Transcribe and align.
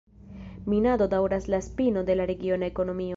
Minado 0.71 1.07
daŭras 1.13 1.47
la 1.55 1.59
spino 1.67 2.05
de 2.11 2.17
la 2.21 2.27
regiona 2.33 2.71
ekonomio. 2.75 3.09